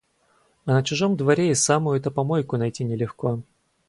А 0.65 0.71
на 0.73 0.81
чужом 0.81 1.15
дворе 1.15 1.51
и 1.51 1.53
самую-то 1.53 2.09
помойку 2.09 2.57
найти 2.57 2.83
не 2.83 2.95
легко. 2.95 3.43